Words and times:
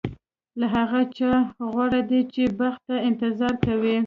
له 0.59 0.67
هغه 0.75 1.01
چا 1.17 1.33
غوره 1.73 2.01
دی 2.09 2.21
چې 2.33 2.43
بخت 2.59 2.81
ته 2.87 2.95
انتظار 3.09 3.53
کوي. 3.65 3.97